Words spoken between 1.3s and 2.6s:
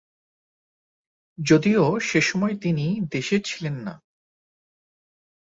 যদিও সেসময়